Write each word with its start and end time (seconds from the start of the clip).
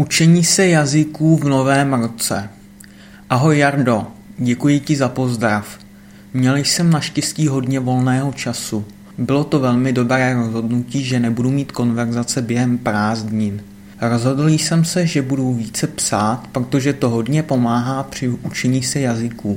Učení 0.00 0.44
se 0.44 0.68
jazyků 0.68 1.36
v 1.36 1.44
novém 1.44 1.92
roce. 1.92 2.48
Ahoj 3.30 3.58
Jardo, 3.58 4.06
děkuji 4.38 4.80
ti 4.80 4.96
za 4.96 5.08
pozdrav. 5.08 5.78
Měl 6.34 6.56
jsem 6.56 6.90
naštěstí 6.90 7.48
hodně 7.48 7.80
volného 7.80 8.32
času. 8.32 8.84
Bylo 9.18 9.44
to 9.44 9.60
velmi 9.60 9.92
dobré 9.92 10.34
rozhodnutí, 10.34 11.04
že 11.04 11.20
nebudu 11.20 11.50
mít 11.50 11.72
konverzace 11.72 12.42
během 12.42 12.78
prázdnin. 12.78 13.62
Rozhodl 14.00 14.48
jsem 14.48 14.84
se, 14.84 15.06
že 15.06 15.22
budu 15.22 15.54
více 15.54 15.86
psát, 15.86 16.46
protože 16.52 16.92
to 16.92 17.08
hodně 17.08 17.42
pomáhá 17.42 18.02
při 18.02 18.28
učení 18.28 18.82
se 18.82 19.00
jazyků. 19.00 19.56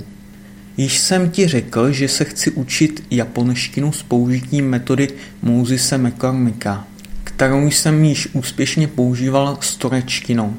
Již 0.78 1.00
jsem 1.00 1.30
ti 1.30 1.48
řekl, 1.48 1.92
že 1.92 2.08
se 2.08 2.24
chci 2.24 2.52
učit 2.52 3.04
japonštinu 3.12 3.92
s 3.92 4.04
použitím 4.04 4.70
metody 4.70 5.10
Mosese 5.42 5.98
McCormicka 5.98 6.88
kterou 7.36 7.68
jsem 7.68 8.04
již 8.04 8.28
úspěšně 8.34 8.88
používal 8.88 9.58
s 9.62 9.76
turečtinou. 9.76 10.54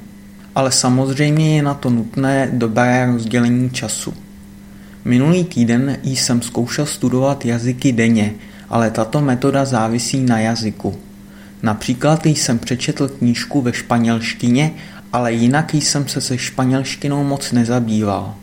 Ale 0.54 0.72
samozřejmě 0.72 1.56
je 1.56 1.62
na 1.62 1.74
to 1.74 1.90
nutné 1.90 2.48
dobré 2.52 3.06
rozdělení 3.12 3.70
času. 3.70 4.14
Minulý 5.04 5.44
týden 5.44 5.98
jsem 6.02 6.42
zkoušel 6.42 6.86
studovat 6.86 7.44
jazyky 7.44 7.92
denně, 7.92 8.34
ale 8.68 8.90
tato 8.90 9.20
metoda 9.20 9.64
závisí 9.64 10.20
na 10.20 10.38
jazyku. 10.38 10.94
Například 11.62 12.26
jsem 12.26 12.58
přečetl 12.58 13.08
knížku 13.08 13.60
ve 13.60 13.72
španělštině, 13.72 14.70
ale 15.12 15.32
jinak 15.32 15.74
jsem 15.74 16.08
se 16.08 16.20
se 16.20 16.38
španělštinou 16.38 17.24
moc 17.24 17.52
nezabýval. 17.52 18.34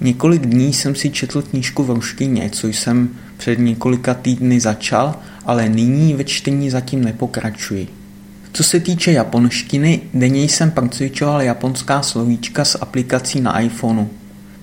Několik 0.00 0.46
dní 0.46 0.72
jsem 0.72 0.94
si 0.94 1.10
četl 1.10 1.42
knížku 1.42 1.84
v 1.84 1.90
ruštině, 1.90 2.50
co 2.52 2.68
jsem 2.68 3.08
před 3.38 3.58
několika 3.58 4.14
týdny 4.14 4.60
začal, 4.60 5.14
ale 5.44 5.68
nyní 5.68 6.14
ve 6.14 6.24
čtení 6.24 6.70
zatím 6.70 7.04
nepokračuji. 7.04 7.88
Co 8.52 8.64
se 8.64 8.80
týče 8.80 9.12
japonštiny, 9.12 10.00
denně 10.14 10.44
jsem 10.44 10.70
procvičoval 10.70 11.42
japonská 11.42 12.02
slovíčka 12.02 12.64
z 12.64 12.76
aplikací 12.80 13.40
na 13.40 13.60
iPhoneu. 13.60 14.06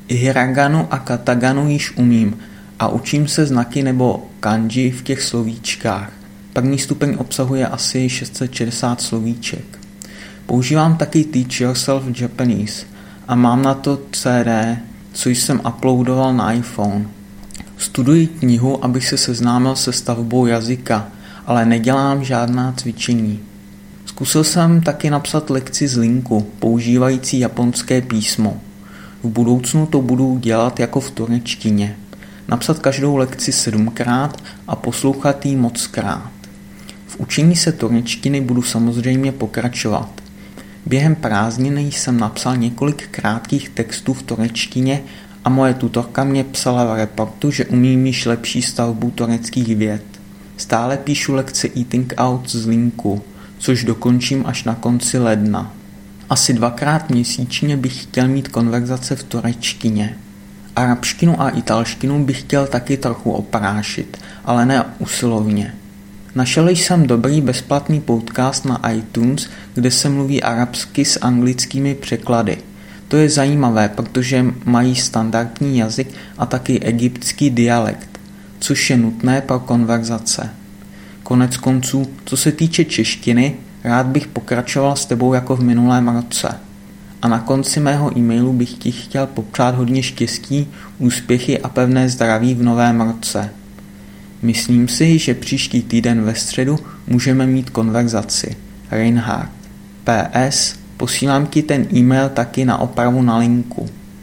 Hiraganu 0.09 0.87
a 0.91 0.99
kataganu 0.99 1.69
již 1.69 1.97
umím 1.97 2.37
a 2.79 2.87
učím 2.87 3.27
se 3.27 3.45
znaky 3.45 3.83
nebo 3.83 4.27
kanji 4.39 4.91
v 4.91 5.03
těch 5.03 5.21
slovíčkách. 5.21 6.11
První 6.53 6.79
stupeň 6.79 7.15
obsahuje 7.19 7.67
asi 7.67 8.09
660 8.09 9.01
slovíček. 9.01 9.79
Používám 10.45 10.97
taky 10.97 11.23
Teach 11.23 11.61
Yourself 11.61 12.03
Japanese 12.21 12.85
a 13.27 13.35
mám 13.35 13.61
na 13.61 13.73
to 13.73 14.01
CD, 14.11 14.77
co 15.13 15.29
jsem 15.29 15.61
uploadoval 15.67 16.33
na 16.33 16.51
iPhone. 16.51 17.07
Studuji 17.85 18.27
knihu, 18.27 18.85
abych 18.85 19.07
se 19.07 19.17
seznámil 19.17 19.75
se 19.75 19.93
stavbou 19.93 20.45
jazyka, 20.45 21.07
ale 21.45 21.65
nedělám 21.65 22.23
žádná 22.23 22.71
cvičení. 22.71 23.39
Zkusil 24.05 24.43
jsem 24.43 24.81
taky 24.81 25.09
napsat 25.09 25.49
lekci 25.49 25.87
z 25.87 25.97
linku, 25.97 26.47
používající 26.59 27.39
japonské 27.39 28.01
písmo. 28.01 28.61
V 29.23 29.27
budoucnu 29.27 29.85
to 29.85 30.01
budu 30.01 30.37
dělat 30.37 30.79
jako 30.79 30.99
v 30.99 31.11
turečtině. 31.11 31.97
Napsat 32.47 32.79
každou 32.79 33.15
lekci 33.15 33.51
sedmkrát 33.51 34.43
a 34.67 34.75
poslouchat 34.75 35.45
ji 35.45 35.55
mockrát. 35.55 36.31
V 37.07 37.19
učení 37.19 37.55
se 37.55 37.71
turečtiny 37.71 38.41
budu 38.41 38.61
samozřejmě 38.61 39.31
pokračovat. 39.31 40.09
Během 40.85 41.15
prázdniny 41.15 41.81
jsem 41.81 42.19
napsal 42.19 42.57
několik 42.57 43.07
krátkých 43.07 43.69
textů 43.69 44.13
v 44.13 44.23
turečtině 44.23 45.03
a 45.45 45.49
moje 45.49 45.73
tutorka 45.73 46.23
mě 46.23 46.43
psala 46.43 46.85
v 46.85 46.97
reportu, 46.97 47.51
že 47.51 47.65
umím 47.65 48.05
již 48.05 48.25
lepší 48.25 48.61
stavbu 48.61 49.11
tureckých 49.11 49.75
věd. 49.75 50.03
Stále 50.57 50.97
píšu 50.97 51.33
lekce 51.33 51.67
Eating 51.77 52.13
Out 52.17 52.49
z 52.49 52.65
linku, 52.67 53.21
což 53.57 53.83
dokončím 53.83 54.43
až 54.45 54.63
na 54.63 54.75
konci 54.75 55.19
ledna. 55.19 55.73
Asi 56.29 56.53
dvakrát 56.53 57.09
měsíčně 57.09 57.77
bych 57.77 58.03
chtěl 58.03 58.27
mít 58.27 58.47
konverzace 58.47 59.15
v 59.15 59.23
turečtině. 59.23 60.17
Arabštinu 60.75 61.41
a 61.41 61.49
italštinu 61.49 62.25
bych 62.25 62.39
chtěl 62.39 62.67
taky 62.67 62.97
trochu 62.97 63.31
oprášit, 63.31 64.17
ale 64.45 64.65
ne 64.65 64.85
usilovně. 64.99 65.73
Našel 66.35 66.69
jsem 66.69 67.07
dobrý 67.07 67.41
bezplatný 67.41 68.01
podcast 68.01 68.65
na 68.65 68.91
iTunes, 68.91 69.49
kde 69.73 69.91
se 69.91 70.09
mluví 70.09 70.43
arabsky 70.43 71.05
s 71.05 71.19
anglickými 71.21 71.95
překlady. 71.95 72.57
To 73.07 73.17
je 73.17 73.29
zajímavé, 73.29 73.89
protože 73.89 74.45
mají 74.65 74.95
standardní 74.95 75.77
jazyk 75.77 76.07
a 76.37 76.45
taky 76.45 76.79
egyptský 76.79 77.49
dialekt, 77.49 78.19
což 78.59 78.89
je 78.89 78.97
nutné 78.97 79.41
pro 79.41 79.59
konverzace. 79.59 80.49
Konec 81.23 81.57
konců, 81.57 82.07
co 82.25 82.37
se 82.37 82.51
týče 82.51 82.85
češtiny, 82.85 83.55
rád 83.83 84.05
bych 84.05 84.27
pokračoval 84.27 84.95
s 84.95 85.05
tebou 85.05 85.33
jako 85.33 85.55
v 85.55 85.63
minulém 85.63 86.07
roce. 86.07 86.59
A 87.21 87.27
na 87.27 87.39
konci 87.39 87.79
mého 87.79 88.17
e-mailu 88.17 88.53
bych 88.53 88.73
ti 88.73 88.91
chtěl 88.91 89.27
popřát 89.27 89.75
hodně 89.75 90.03
štěstí, 90.03 90.67
úspěchy 90.99 91.59
a 91.59 91.69
pevné 91.69 92.09
zdraví 92.09 92.53
v 92.53 92.63
novém 92.63 93.01
roce. 93.01 93.49
Myslím 94.41 94.87
si, 94.87 95.19
že 95.19 95.33
příští 95.33 95.81
týden 95.81 96.21
ve 96.21 96.35
středu 96.35 96.79
můžeme 97.07 97.45
mít 97.45 97.69
konverzaci. 97.69 98.55
Reinhard. 98.91 99.49
PS. 100.03 100.84
Posílám 100.97 101.47
ti 101.47 101.63
ten 101.63 101.87
e-mail 101.91 102.29
taky 102.29 102.65
na 102.65 102.77
opravu 102.77 103.21
na 103.21 103.37
linku. 103.37 104.04